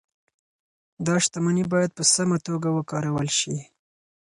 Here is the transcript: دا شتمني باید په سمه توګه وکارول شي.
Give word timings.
دا 1.05 1.15
شتمني 1.23 1.63
باید 1.73 1.91
په 1.97 2.03
سمه 2.13 2.37
توګه 2.47 2.69
وکارول 2.77 3.27
شي. 3.39 3.55